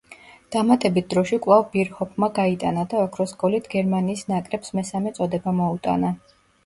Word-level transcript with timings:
დამატებით 0.53 1.09
დროში 1.13 1.37
კვლავ 1.45 1.65
ბირჰოფმა 1.75 2.29
გაიტანა 2.39 2.85
და 2.95 3.03
ოქროს 3.09 3.35
გოლით 3.45 3.67
გერმანიის 3.75 4.25
ნაკრებს 4.35 4.75
მესამე 4.81 5.13
წოდება 5.21 5.55
მოუტანა. 5.61 6.13